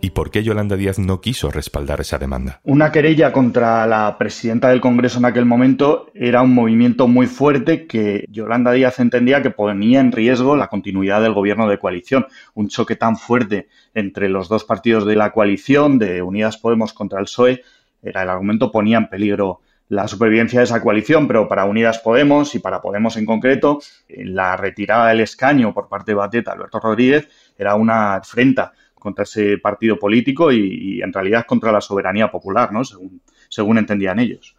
¿Y 0.00 0.10
por 0.10 0.30
qué 0.30 0.44
Yolanda 0.44 0.76
Díaz 0.76 0.98
no 1.00 1.20
quiso 1.20 1.50
respaldar 1.50 2.00
esa 2.00 2.18
demanda? 2.18 2.60
Una 2.62 2.92
querella 2.92 3.32
contra 3.32 3.84
la 3.86 4.16
presidenta 4.16 4.68
del 4.68 4.80
Congreso 4.80 5.18
en 5.18 5.24
aquel 5.24 5.44
momento 5.44 6.10
era 6.14 6.40
un 6.40 6.54
movimiento 6.54 7.08
muy 7.08 7.26
fuerte 7.26 7.86
que 7.86 8.24
Yolanda 8.30 8.72
Díaz 8.72 9.00
entendía 9.00 9.42
que 9.42 9.50
ponía 9.50 9.98
en 9.98 10.12
riesgo 10.12 10.56
la 10.56 10.68
continuidad 10.68 11.20
del 11.20 11.34
gobierno 11.34 11.68
de 11.68 11.78
coalición. 11.78 12.26
Un 12.54 12.68
choque 12.68 12.94
tan 12.94 13.16
fuerte 13.16 13.68
entre 13.92 14.28
los 14.28 14.48
dos 14.48 14.62
partidos 14.64 15.04
de 15.04 15.16
la 15.16 15.32
coalición, 15.32 15.98
de 15.98 16.22
Unidas 16.22 16.58
Podemos 16.58 16.92
contra 16.92 17.18
el 17.18 17.24
PSOE, 17.24 17.62
era 18.00 18.22
el 18.22 18.30
argumento 18.30 18.70
ponía 18.70 18.98
en 18.98 19.08
peligro 19.08 19.60
la 19.88 20.06
supervivencia 20.06 20.60
de 20.60 20.64
esa 20.64 20.82
coalición, 20.82 21.26
pero 21.26 21.48
para 21.48 21.64
Unidas 21.64 21.98
Podemos 21.98 22.54
y 22.54 22.58
para 22.58 22.80
Podemos 22.80 23.16
en 23.16 23.24
concreto, 23.24 23.80
la 24.08 24.56
retirada 24.56 25.08
del 25.08 25.20
escaño 25.20 25.72
por 25.72 25.88
parte 25.88 26.12
de 26.12 26.16
Batet 26.16 26.48
Alberto 26.48 26.78
Rodríguez 26.78 27.28
era 27.56 27.74
una 27.74 28.16
afrenta 28.16 28.72
contra 28.94 29.24
ese 29.24 29.58
partido 29.58 29.98
político 29.98 30.52
y, 30.52 31.00
en 31.02 31.12
realidad 31.12 31.46
contra 31.46 31.72
la 31.72 31.80
soberanía 31.80 32.30
popular, 32.30 32.72
¿no? 32.72 32.84
Según, 32.84 33.22
según 33.48 33.78
entendían 33.78 34.18
ellos. 34.18 34.56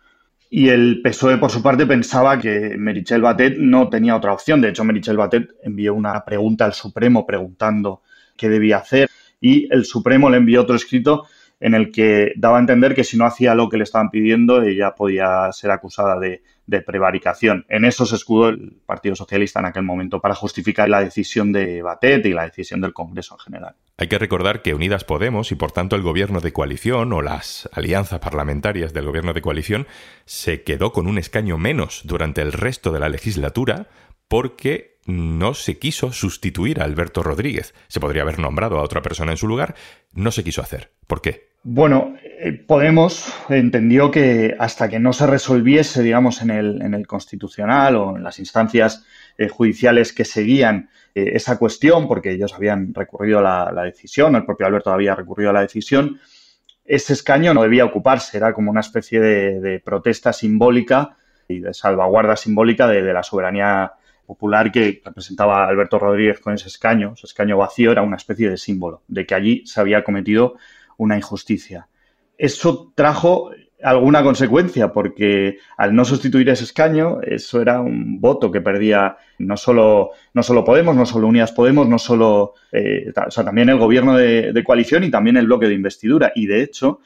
Y 0.50 0.70
el 0.70 1.02
PSOE, 1.04 1.38
por 1.38 1.52
su 1.52 1.62
parte, 1.62 1.86
pensaba 1.86 2.40
que 2.40 2.76
Merichel 2.76 3.22
Batet 3.22 3.58
no 3.60 3.88
tenía 3.88 4.16
otra 4.16 4.34
opción. 4.34 4.62
De 4.62 4.70
hecho, 4.70 4.84
Merichel 4.84 5.18
Batet 5.18 5.52
envió 5.62 5.94
una 5.94 6.26
pregunta 6.26 6.66
al 6.66 6.74
Supremo 6.74 7.28
preguntando 7.28 8.02
qué 8.36 8.50
debía 8.50 8.78
hacer 8.78 9.10
y 9.40 9.72
el 9.72 9.86
Supremo 9.86 10.30
le 10.30 10.38
envió 10.38 10.62
otro 10.62 10.76
escrito 10.76 11.28
en 11.60 11.74
el 11.74 11.92
que 11.92 12.34
daba 12.38 12.58
a 12.58 12.62
entender 12.62 12.96
que 12.96 13.04
si 13.04 13.18
no 13.18 13.26
hacía 13.26 13.54
lo 13.54 13.70
que 13.70 13.78
le 13.78 13.84
estaban 13.84 14.10
pidiendo, 14.10 14.62
ella 14.62 14.96
podía 14.96 15.52
ser 15.52 15.72
acusada 15.72 16.20
de, 16.20 16.42
prevaricación. 16.86 17.66
En 17.68 17.84
eso 17.84 18.06
se 18.06 18.16
escudó 18.16 18.50
el 18.50 18.78
Partido 18.86 19.16
Socialista 19.16 19.60
en 19.60 19.66
aquel 19.66 19.82
momento 19.82 20.22
para 20.22 20.36
justificar 20.36 20.88
la 20.88 21.04
decisión 21.04 21.52
de 21.52 21.82
Batet 21.82 22.24
y 22.28 22.30
la 22.30 22.44
decisión 22.44 22.80
del 22.80 22.94
Congreso 22.94 23.36
en 23.36 23.40
general. 23.40 23.76
Hay 23.98 24.08
que 24.08 24.20
recordar 24.20 24.62
que 24.62 24.76
Unidas 24.76 25.04
Podemos 25.04 25.52
y 25.52 25.56
por 25.56 25.72
tanto 25.72 25.96
el 25.96 26.04
gobierno 26.04 26.42
de 26.42 26.54
coalición 26.54 27.12
o 27.12 27.24
las 27.24 27.68
alianzas 27.74 28.20
parlamentarias 28.20 28.94
del 28.94 29.08
gobierno 29.08 29.34
de 29.34 29.42
coalición 29.42 29.88
se 30.26 30.62
quedó 30.62 30.94
con 30.94 31.08
un 31.08 31.18
escaño 31.18 31.58
menos 31.58 32.02
durante 32.06 32.44
el 32.44 32.54
resto 32.54 32.92
de 32.92 33.00
la 33.00 33.10
legislatura 33.10 33.88
porque 34.28 35.00
no 35.08 35.56
se 35.56 35.80
quiso 35.80 36.14
sustituir 36.14 36.80
a 36.80 36.86
Alberto 36.86 37.24
Rodríguez. 37.24 37.74
Se 37.88 38.00
podría 38.00 38.22
haber 38.22 38.38
nombrado 38.38 38.78
a 38.78 38.84
otra 38.84 39.02
persona 39.02 39.32
en 39.32 39.38
su 39.38 39.48
lugar. 39.48 39.76
No 40.14 40.32
se 40.32 40.44
quiso 40.44 40.62
hacer. 40.62 40.92
¿Por 41.08 41.22
qué? 41.22 41.49
Bueno, 41.64 42.16
eh, 42.24 42.54
Podemos 42.54 43.34
entendió 43.50 44.12
que 44.12 44.56
hasta 44.58 44.88
que 44.88 45.00
no 45.00 45.12
se 45.12 45.28
resolviese, 45.28 46.02
digamos, 46.02 46.42
en 46.42 46.52
el, 46.52 46.82
en 46.82 46.94
el 46.94 47.06
Constitucional 47.06 47.98
o 47.98 48.16
en 48.16 48.24
las 48.24 48.40
instancias 48.40 49.06
eh, 49.38 49.50
judiciales 49.50 50.14
que 50.14 50.24
seguían 50.24 50.90
eh, 51.14 51.32
esa 51.34 51.58
cuestión, 51.58 52.08
porque 52.08 52.32
ellos 52.32 52.54
habían 52.54 52.94
recurrido 52.94 53.40
a 53.40 53.72
la, 53.74 53.84
decisión, 53.84 54.36
el 54.36 54.46
propio 54.46 54.68
Alberto 54.68 54.92
había 54.92 55.16
recurrido 55.16 55.50
a 55.50 55.54
la 55.54 55.62
decisión, 55.62 56.20
ese 56.86 57.14
escaño 57.14 57.54
no 57.54 57.62
debía 57.64 57.86
ocuparse, 57.86 58.38
era 58.38 58.54
como 58.54 58.72
una 58.72 58.80
especie 58.80 59.20
de, 59.20 59.82
protesta 59.84 60.32
simbólica 60.32 61.18
y 61.48 61.60
de 61.60 61.74
salvaguarda 61.74 62.38
simbólica 62.38 62.88
de, 62.88 63.04
de 63.04 63.14
la 63.14 63.22
soberanía 63.22 63.94
popular 64.26 64.72
que 64.72 65.02
representaba 65.04 65.68
Alberto 65.68 66.00
Rodríguez 66.00 66.40
con 66.40 66.54
ese 66.54 66.70
escaño, 66.70 67.14
ese 67.16 67.28
escaño 67.28 67.58
vacío, 67.58 67.92
era 67.92 68.02
una 68.02 68.16
especie 68.16 68.50
de 68.50 68.58
símbolo 68.58 69.02
de 69.08 69.26
que 69.26 69.36
allí 69.36 69.64
se 69.66 69.82
había 69.82 70.04
cometido 70.04 70.56
una 71.00 71.18
injusticia. 71.18 71.88
Eso 72.38 72.92
trajo 72.96 73.52
alguna 73.82 74.22
consecuencia, 74.22 74.92
porque 74.92 75.58
al 75.78 75.96
no 75.96 76.06
sustituir 76.06 76.50
ese 76.50 76.66
escaño, 76.66 77.22
eso 77.22 77.62
era 77.62 77.80
un 77.80 78.20
voto 78.20 78.52
que 78.52 78.62
perdía 78.62 79.18
no 79.38 79.56
solo, 79.58 80.12
no 80.34 80.44
solo 80.44 80.64
Podemos, 80.64 80.96
no 80.96 81.06
solo 81.06 81.28
Unidas 81.28 81.54
Podemos, 81.54 81.88
no 81.88 81.98
solo, 81.98 82.54
eh, 82.72 83.12
o 83.28 83.32
sea, 83.32 83.46
también 83.46 83.70
el 83.70 83.78
gobierno 83.78 84.18
de, 84.18 84.52
de, 84.52 84.64
coalición 84.64 85.04
y 85.04 85.12
también 85.12 85.38
el 85.38 85.46
bloque 85.46 85.68
de 85.68 85.76
investidura. 85.76 86.32
Y 86.36 86.46
de 86.48 86.62
hecho, 86.62 87.00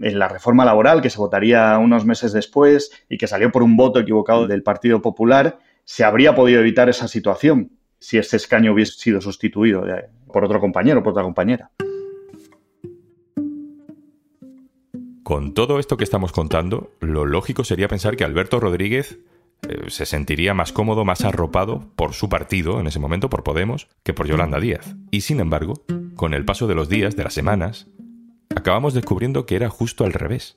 en 0.00 0.18
la 0.18 0.28
reforma 0.28 0.64
laboral, 0.64 1.00
que 1.00 1.10
se 1.10 1.18
votaría 1.18 1.78
unos 1.78 2.04
meses 2.04 2.32
después 2.32 2.90
y 3.08 3.16
que 3.16 3.28
salió 3.28 3.52
por 3.52 3.62
un 3.62 3.76
voto 3.76 4.00
equivocado 4.00 4.48
del 4.48 4.64
Partido 4.64 5.00
Popular, 5.00 5.58
se 5.84 6.04
habría 6.04 6.34
podido 6.34 6.60
evitar 6.60 6.88
esa 6.88 7.06
situación 7.06 7.70
si 8.00 8.18
este 8.18 8.36
escaño 8.36 8.72
hubiese 8.72 8.92
sido 8.92 9.20
sustituido 9.20 9.84
por 10.26 10.44
otro 10.44 10.60
compañero 10.60 11.02
por 11.02 11.12
otra 11.12 11.22
compañera. 11.22 11.70
Con 15.28 15.52
todo 15.52 15.78
esto 15.78 15.98
que 15.98 16.04
estamos 16.04 16.32
contando, 16.32 16.90
lo 17.00 17.26
lógico 17.26 17.62
sería 17.62 17.86
pensar 17.86 18.16
que 18.16 18.24
Alberto 18.24 18.60
Rodríguez 18.60 19.18
eh, 19.68 19.90
se 19.90 20.06
sentiría 20.06 20.54
más 20.54 20.72
cómodo, 20.72 21.04
más 21.04 21.22
arropado 21.22 21.84
por 21.96 22.14
su 22.14 22.30
partido, 22.30 22.80
en 22.80 22.86
ese 22.86 22.98
momento 22.98 23.28
por 23.28 23.42
Podemos, 23.42 23.88
que 24.04 24.14
por 24.14 24.26
Yolanda 24.26 24.58
Díaz. 24.58 24.94
Y 25.10 25.20
sin 25.20 25.40
embargo, 25.40 25.82
con 26.16 26.32
el 26.32 26.46
paso 26.46 26.66
de 26.66 26.74
los 26.74 26.88
días, 26.88 27.14
de 27.14 27.24
las 27.24 27.34
semanas, 27.34 27.88
acabamos 28.56 28.94
descubriendo 28.94 29.44
que 29.44 29.56
era 29.56 29.68
justo 29.68 30.06
al 30.06 30.14
revés. 30.14 30.54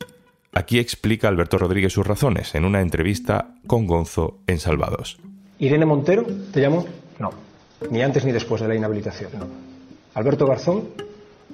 Aquí 0.54 0.80
explica 0.80 1.28
Alberto 1.28 1.58
Rodríguez 1.58 1.92
sus 1.92 2.08
razones 2.08 2.56
en 2.56 2.63
una 2.63 2.80
entrevista 2.80 3.56
con 3.68 3.88
Gonzo 3.88 4.40
en 4.48 4.60
Salvados. 4.60 5.20
¿Irene 5.60 5.86
Montero 5.86 6.25
te 6.54 6.62
llamó? 6.62 6.86
No. 7.20 7.32
Ni 7.90 8.04
antes 8.04 8.24
ni 8.24 8.32
después 8.32 8.62
de 8.62 8.70
la 8.70 8.75
inhabilitación. 8.75 9.32
No. 9.38 9.48
¿Alberto 10.13 10.48
Garzón? 10.48 10.92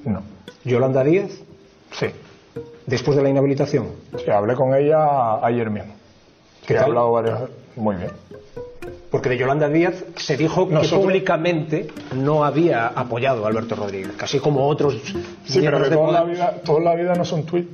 No. 0.05 0.21
¿Yolanda 0.63 1.03
Díaz? 1.03 1.31
Sí. 1.93 2.09
¿Después 2.87 3.17
de 3.17 3.23
la 3.23 3.29
inhabilitación? 3.29 3.87
Sí, 4.17 4.31
hablé 4.31 4.55
con 4.55 4.73
ella 4.73 5.45
ayer 5.45 5.69
mismo. 5.69 5.93
¿Qué 6.65 6.73
He 6.73 6.79
hablado 6.79 7.11
varias 7.11 7.41
Muy 7.75 7.97
bien. 7.97 8.11
Porque 9.11 9.27
de 9.27 9.37
Yolanda 9.37 9.67
Díaz 9.67 10.05
se 10.15 10.37
dijo 10.37 10.69
que 10.69 10.87
públicamente 10.87 11.87
no 12.15 12.45
había 12.45 12.87
apoyado 12.87 13.45
a 13.45 13.49
Alberto 13.49 13.75
Rodríguez, 13.75 14.13
casi 14.15 14.39
como 14.39 14.65
otros. 14.65 15.01
Sí, 15.43 15.59
pero 15.61 15.79
de 15.79 15.89
toda, 15.89 16.11
la 16.13 16.23
vida, 16.23 16.61
toda 16.63 16.79
la 16.79 16.95
vida 16.95 17.13
no 17.13 17.25
son 17.25 17.45
tweets. 17.45 17.69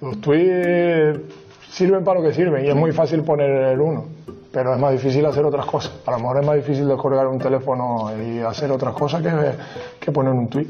Los 0.00 0.20
tweets 0.22 1.20
sirven 1.70 2.02
para 2.02 2.20
lo 2.20 2.26
que 2.26 2.34
sirven 2.34 2.64
y 2.64 2.68
es 2.68 2.74
muy 2.74 2.92
fácil 2.92 3.22
poner 3.24 3.50
el 3.50 3.80
uno, 3.80 4.06
pero 4.50 4.72
es 4.72 4.80
más 4.80 4.92
difícil 4.92 5.24
hacer 5.26 5.44
otras 5.44 5.66
cosas. 5.66 5.92
A 6.06 6.12
lo 6.12 6.18
mejor 6.18 6.40
es 6.40 6.46
más 6.46 6.56
difícil 6.56 6.88
descargar 6.88 7.26
un 7.26 7.38
teléfono 7.38 8.10
y 8.16 8.40
hacer 8.40 8.70
otras 8.72 8.94
cosas 8.94 9.22
que, 9.22 9.30
que 10.00 10.12
poner 10.12 10.32
un 10.32 10.48
tweet. 10.48 10.66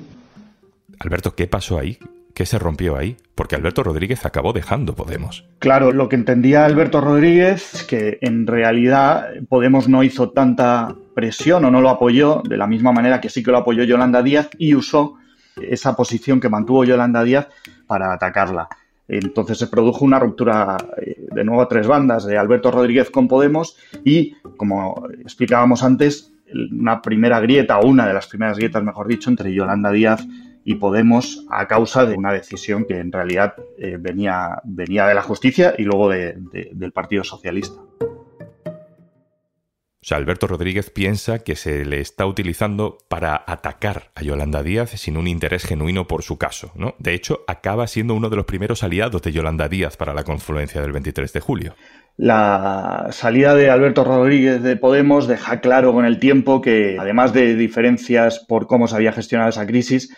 Alberto, 0.99 1.35
¿qué 1.35 1.47
pasó 1.47 1.79
ahí? 1.79 1.99
¿Qué 2.35 2.47
se 2.47 2.59
rompió 2.59 2.97
ahí? 2.97 3.17
Porque 3.37 3.55
Alberto 3.55 3.85
Rodríguez 3.85 4.27
acabó 4.27 4.53
dejando 4.53 4.97
Podemos. 4.97 5.45
Claro, 5.61 5.93
lo 5.93 6.09
que 6.09 6.17
entendía 6.17 6.65
Alberto 6.65 7.01
Rodríguez 7.01 7.75
es 7.75 7.85
que 7.85 8.19
en 8.23 8.49
realidad 8.49 9.29
Podemos 9.49 9.89
no 9.89 10.03
hizo 10.03 10.31
tanta 10.31 10.97
presión 11.15 11.65
o 11.65 11.71
no 11.71 11.81
lo 11.81 11.91
apoyó 11.91 12.43
de 12.49 12.57
la 12.57 12.67
misma 12.67 12.91
manera 12.91 13.21
que 13.21 13.31
sí 13.31 13.45
que 13.45 13.53
lo 13.53 13.59
apoyó 13.59 13.85
Yolanda 13.85 14.21
Díaz 14.21 14.51
y 14.59 14.75
usó 14.75 15.15
esa 15.57 15.95
posición 15.95 16.41
que 16.41 16.49
mantuvo 16.49 16.85
Yolanda 16.85 17.23
Díaz 17.23 17.47
para 17.87 18.13
atacarla. 18.13 18.69
Entonces 19.07 19.57
se 19.57 19.69
produjo 19.69 20.05
una 20.05 20.19
ruptura 20.19 20.77
eh, 21.01 21.27
de 21.31 21.45
nuevo 21.45 21.63
a 21.63 21.69
tres 21.69 21.87
bandas 21.87 22.25
de 22.25 22.37
Alberto 22.37 22.73
Rodríguez 22.73 23.11
con 23.11 23.29
Podemos 23.29 23.77
y, 24.05 24.35
como 24.57 25.07
explicábamos 25.21 25.85
antes, 25.85 26.33
una 26.73 27.01
primera 27.01 27.39
grieta, 27.39 27.79
o 27.79 27.87
una 27.87 28.09
de 28.09 28.15
las 28.15 28.27
primeras 28.27 28.57
grietas, 28.57 28.83
mejor 28.83 29.07
dicho, 29.07 29.31
entre 29.31 29.53
Yolanda 29.55 29.93
Díaz 29.93 30.27
y 30.65 30.77
Podemos 30.77 31.47
a 31.51 31.67
causa 31.69 32.07
de 32.07 32.17
una 32.17 32.33
decisión 32.33 32.85
que 32.87 32.99
en 32.99 33.13
realidad 33.13 33.55
eh, 33.79 33.97
venía, 33.99 34.61
venía 34.65 35.07
de 35.07 35.15
la 35.15 35.23
justicia 35.23 35.75
y 35.77 35.83
luego 35.83 36.09
del 36.09 36.93
Partido 36.93 37.23
Socialista. 37.23 37.81
O 40.05 40.07
sea, 40.07 40.19
Alberto 40.19 40.47
Rodríguez 40.47 40.91
piensa 40.91 41.39
que 41.39 41.57
se 41.57 41.87
le 41.87 41.99
está 42.01 42.27
utilizando 42.27 42.99
para 43.09 43.43
atacar 43.47 44.11
a 44.15 44.23
Yolanda 44.23 44.63
Díaz 44.63 44.91
sin 44.91 45.17
un 45.17 45.27
interés 45.27 45.65
genuino 45.65 46.07
por 46.07 46.23
su 46.23 46.37
caso, 46.37 46.73
¿no? 46.75 46.95
De 46.99 47.15
hecho, 47.15 47.41
acaba 47.47 47.87
siendo 47.87 48.13
uno 48.13 48.29
de 48.29 48.37
los 48.37 48.45
primeros 48.45 48.83
aliados 48.83 49.23
de 49.23 49.33
Yolanda 49.33 49.67
Díaz 49.67 49.97
para 49.97 50.13
la 50.13 50.23
confluencia 50.23 50.83
del 50.83 50.93
23 50.93 51.33
de 51.33 51.41
julio. 51.41 51.75
La 52.19 53.09
salida 53.13 53.55
de 53.55 53.71
Alberto 53.71 54.05
Rodríguez 54.05 54.63
de 54.63 54.77
Podemos 54.77 55.27
deja 55.27 55.61
claro 55.61 55.95
con 55.95 56.05
el 56.05 56.19
tiempo 56.19 56.61
que, 56.61 56.99
además 57.01 57.33
de 57.33 57.55
diferencias 57.57 58.41
por 58.41 58.67
cómo 58.67 58.89
se 58.89 58.97
había 58.97 59.13
gestionado 59.13 59.49
esa 59.49 59.67
crisis, 59.67 60.15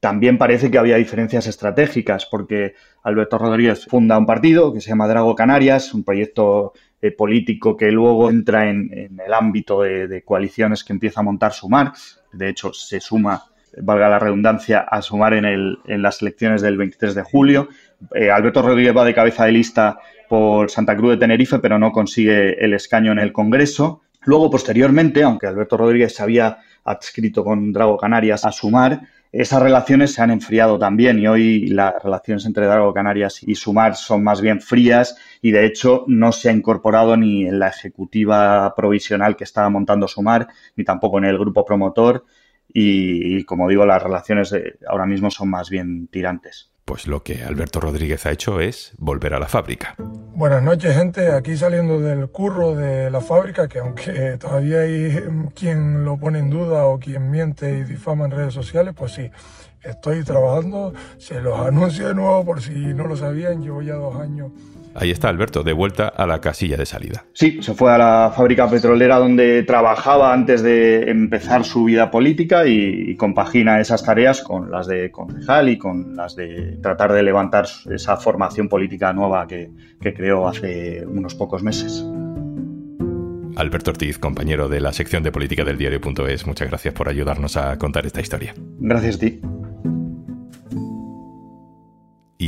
también 0.00 0.38
parece 0.38 0.70
que 0.70 0.78
había 0.78 0.96
diferencias 0.96 1.46
estratégicas, 1.46 2.26
porque 2.26 2.74
Alberto 3.02 3.38
Rodríguez 3.38 3.86
funda 3.86 4.16
un 4.16 4.26
partido 4.26 4.72
que 4.72 4.80
se 4.80 4.90
llama 4.90 5.08
Drago 5.08 5.34
Canarias, 5.34 5.92
un 5.92 6.04
proyecto 6.04 6.72
eh, 7.02 7.10
político 7.10 7.76
que 7.76 7.90
luego 7.90 8.30
entra 8.30 8.68
en, 8.68 8.92
el 8.92 9.34
ámbito 9.34 9.82
de, 9.82 10.22
coaliciones 10.24 10.84
que 10.84 10.92
empieza 10.92 11.20
a 11.20 11.24
montar 11.24 11.52
Sumar. 11.52 11.92
De 12.32 12.48
hecho, 12.48 12.72
se 12.72 13.00
suma, 13.00 13.44
valga 13.82 14.08
la 14.08 14.20
redundancia, 14.20 14.80
a 14.80 15.02
Sumar 15.02 15.34
en, 15.34 15.44
en 15.44 16.02
las 16.02 16.22
elecciones 16.22 16.62
del 16.62 16.76
23 16.76 17.14
de 17.16 17.22
julio. 17.22 17.68
Eh, 18.14 18.30
Alberto 18.30 18.62
Rodríguez 18.62 18.96
va 18.96 19.04
de 19.04 19.14
cabeza 19.14 19.46
de 19.46 19.52
lista 19.52 19.98
por 20.28 20.70
Santa 20.70 20.96
Cruz 20.96 21.12
de 21.12 21.16
Tenerife, 21.18 21.58
pero 21.58 21.78
no 21.78 21.90
consigue 21.90 22.64
el 22.64 22.74
escaño 22.74 23.10
en 23.12 23.18
el 23.18 23.32
Congreso. 23.32 24.02
Luego, 24.22 24.50
posteriormente, 24.50 25.22
aunque 25.22 25.46
Alberto 25.46 25.76
Rodríguez 25.76 26.14
se 26.14 26.22
había 26.22 26.58
adscrito 26.84 27.44
con 27.44 27.72
Drago 27.72 27.96
Canarias 27.96 28.44
a 28.44 28.52
Sumar, 28.52 29.00
esas 29.32 29.62
relaciones 29.62 30.14
se 30.14 30.22
han 30.22 30.30
enfriado 30.30 30.78
también 30.78 31.18
y 31.18 31.26
hoy 31.26 31.68
las 31.68 32.02
relaciones 32.02 32.46
entre 32.46 32.66
Drago 32.66 32.94
Canarias 32.94 33.42
y 33.42 33.54
Sumar 33.54 33.94
son 33.94 34.24
más 34.24 34.40
bien 34.40 34.60
frías 34.60 35.16
y 35.42 35.50
de 35.50 35.66
hecho 35.66 36.04
no 36.06 36.32
se 36.32 36.48
ha 36.48 36.52
incorporado 36.52 37.16
ni 37.16 37.46
en 37.46 37.58
la 37.58 37.68
ejecutiva 37.68 38.74
provisional 38.74 39.36
que 39.36 39.44
estaba 39.44 39.68
montando 39.68 40.08
Sumar 40.08 40.48
ni 40.76 40.84
tampoco 40.84 41.18
en 41.18 41.26
el 41.26 41.38
grupo 41.38 41.64
promotor 41.64 42.24
y, 42.72 43.44
como 43.44 43.68
digo 43.68 43.86
las 43.86 44.02
relaciones 44.02 44.54
ahora 44.86 45.06
mismo 45.06 45.30
son 45.30 45.50
más 45.50 45.70
bien 45.70 46.06
tirantes. 46.08 46.70
Pues 46.88 47.06
lo 47.06 47.22
que 47.22 47.44
Alberto 47.44 47.80
Rodríguez 47.80 48.24
ha 48.24 48.30
hecho 48.30 48.60
es 48.60 48.92
volver 48.96 49.34
a 49.34 49.38
la 49.38 49.46
fábrica. 49.46 49.94
Buenas 49.98 50.62
noches, 50.62 50.96
gente. 50.96 51.32
Aquí 51.32 51.54
saliendo 51.54 52.00
del 52.00 52.30
curro 52.30 52.74
de 52.74 53.10
la 53.10 53.20
fábrica, 53.20 53.68
que 53.68 53.80
aunque 53.80 54.36
todavía 54.40 54.80
hay 54.80 55.22
quien 55.54 56.06
lo 56.06 56.16
pone 56.16 56.38
en 56.38 56.48
duda 56.48 56.86
o 56.86 56.98
quien 56.98 57.30
miente 57.30 57.80
y 57.80 57.84
difama 57.84 58.24
en 58.24 58.30
redes 58.30 58.54
sociales, 58.54 58.94
pues 58.96 59.12
sí, 59.12 59.30
estoy 59.82 60.24
trabajando. 60.24 60.94
Se 61.18 61.42
los 61.42 61.60
anuncio 61.60 62.08
de 62.08 62.14
nuevo 62.14 62.42
por 62.46 62.62
si 62.62 62.72
no 62.72 63.06
lo 63.06 63.16
sabían. 63.18 63.60
Llevo 63.60 63.82
ya 63.82 63.96
dos 63.96 64.16
años 64.16 64.50
Ahí 65.00 65.10
está 65.10 65.28
Alberto, 65.28 65.62
de 65.62 65.72
vuelta 65.72 66.08
a 66.08 66.26
la 66.26 66.40
casilla 66.40 66.76
de 66.76 66.84
salida. 66.84 67.24
Sí, 67.32 67.62
se 67.62 67.74
fue 67.74 67.92
a 67.92 67.98
la 67.98 68.32
fábrica 68.34 68.68
petrolera 68.68 69.18
donde 69.18 69.62
trabajaba 69.62 70.32
antes 70.32 70.62
de 70.62 71.08
empezar 71.08 71.64
su 71.64 71.84
vida 71.84 72.10
política 72.10 72.66
y, 72.66 73.14
compagina 73.16 73.80
esas 73.80 74.04
tareas 74.04 74.42
con 74.42 74.70
las 74.70 74.86
de 74.86 75.10
concejal 75.10 75.68
y 75.68 75.78
con 75.78 76.16
las 76.16 76.36
de 76.36 76.78
tratar 76.82 77.12
de 77.12 77.22
levantar 77.22 77.66
esa 77.90 78.16
formación 78.16 78.68
política 78.68 79.12
nueva 79.12 79.46
que, 79.46 79.70
que 80.00 80.14
creó 80.14 80.48
hace 80.48 81.04
unos 81.06 81.34
pocos 81.34 81.62
meses. 81.62 82.04
Alberto 83.56 83.90
Ortiz, 83.90 84.18
compañero 84.18 84.68
de 84.68 84.80
la 84.80 84.92
sección 84.92 85.22
de 85.22 85.32
política 85.32 85.64
del 85.64 85.78
diario.es, 85.78 86.46
muchas 86.46 86.68
gracias 86.68 86.94
por 86.94 87.08
ayudarnos 87.08 87.56
a 87.56 87.76
contar 87.76 88.06
esta 88.06 88.20
historia. 88.20 88.54
Gracias 88.78 89.16
a 89.16 89.18
ti. 89.18 89.40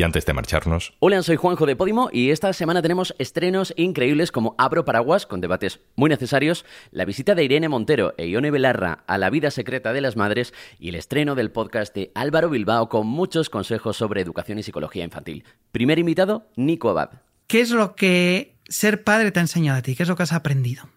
Y 0.01 0.03
antes 0.03 0.25
de 0.25 0.33
marcharnos... 0.33 0.95
Hola, 0.99 1.23
soy 1.23 1.37
Juanjo 1.37 1.67
de 1.67 1.77
Podimo 1.77 2.09
y 2.11 2.31
esta 2.31 2.51
semana 2.55 2.81
tenemos 2.81 3.15
estrenos 3.19 3.75
increíbles 3.77 4.33
como 4.33 4.55
Abro 4.57 4.87
Paraguas, 4.87 5.27
con 5.27 5.43
debates 5.43 5.81
muy 5.95 6.09
necesarios, 6.09 6.65
la 6.91 7.05
visita 7.05 7.35
de 7.35 7.45
Irene 7.45 7.69
Montero 7.69 8.15
e 8.17 8.27
Ione 8.27 8.51
Belarra 8.51 9.05
a 9.07 9.19
la 9.19 9.29
vida 9.29 9.51
secreta 9.51 9.93
de 9.93 10.01
las 10.01 10.17
madres 10.17 10.55
y 10.79 10.89
el 10.89 10.95
estreno 10.95 11.35
del 11.35 11.51
podcast 11.51 11.95
de 11.95 12.13
Álvaro 12.15 12.49
Bilbao 12.49 12.89
con 12.89 13.09
muchos 13.09 13.51
consejos 13.51 13.99
sobre 13.99 14.23
educación 14.23 14.59
y 14.59 14.63
psicología 14.63 15.05
infantil. 15.05 15.45
Primer 15.71 15.99
invitado, 15.99 16.49
Nico 16.57 16.89
Abad. 16.89 17.11
¿Qué 17.47 17.61
es 17.61 17.71
lo 17.71 17.95
que 17.95 18.57
ser 18.71 19.05
padre 19.05 19.33
te 19.33 19.41
ha 19.41 19.43
enseñado 19.43 19.81
a 19.81 19.83
ti? 19.83 19.97
¿Qué 19.97 20.05
es 20.05 20.09
lo 20.09 20.17
que 20.17 20.23
has 20.23 20.33
aprendido? 20.33 20.89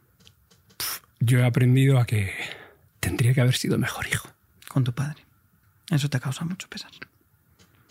Yo 1.20 1.40
he 1.40 1.46
aprendido 1.46 2.00
a 2.00 2.06
que 2.06 2.32
tendría 3.02 3.34
que 3.34 3.42
haber 3.42 3.56
sido 3.56 3.78
mejor 3.78 4.08
hijo. 4.08 4.30
Con 4.70 4.86
tu 4.86 4.94
padre. 4.94 5.26
Eso 5.92 6.10
te 6.10 6.22
causa 6.22 6.46
mucho 6.46 6.70
pesar. 6.70 6.92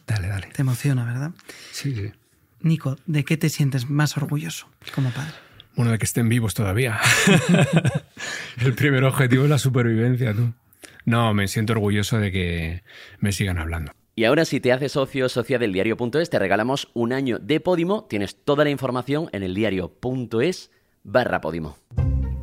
Dale, 0.06 0.28
dale. 0.28 0.48
Te 0.48 0.62
emociona, 0.62 1.04
¿verdad? 1.04 1.32
Sí, 1.70 1.94
sí. 1.94 2.12
Nico, 2.60 2.96
¿de 3.06 3.24
qué 3.24 3.36
te 3.36 3.48
sientes 3.48 3.88
más 3.90 4.16
orgulloso 4.16 4.68
como 4.94 5.10
padre? 5.10 5.32
Bueno, 5.74 5.90
de 5.90 5.98
que 5.98 6.04
estén 6.04 6.28
vivos 6.28 6.54
todavía. 6.54 7.00
El 8.60 8.74
primer 8.74 9.04
objetivo 9.04 9.44
es 9.44 9.50
la 9.50 9.58
supervivencia, 9.58 10.34
tú. 10.34 10.52
No, 11.04 11.34
me 11.34 11.48
siento 11.48 11.72
orgulloso 11.72 12.18
de 12.18 12.30
que 12.30 12.82
me 13.18 13.32
sigan 13.32 13.58
hablando. 13.58 13.92
Y 14.14 14.24
ahora 14.24 14.44
si 14.44 14.60
te 14.60 14.72
haces 14.72 14.92
socio 14.92 15.26
o 15.26 15.28
socia 15.28 15.58
del 15.58 15.72
diario.es 15.72 16.28
te 16.28 16.38
regalamos 16.38 16.90
un 16.92 17.12
año 17.12 17.38
de 17.38 17.60
Podimo. 17.60 18.04
Tienes 18.04 18.36
toda 18.44 18.64
la 18.64 18.70
información 18.70 19.28
en 19.32 19.42
el 19.42 19.54
diario.es 19.54 20.70
barra 21.02 21.40
Podimo. 21.40 21.78